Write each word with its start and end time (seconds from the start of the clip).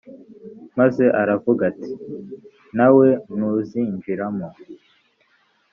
maze 0.79 1.03
aravuga 1.21 1.61
ati 1.71 1.89
«nawe 2.77 3.07
ntuzinjiramo! 3.35 4.47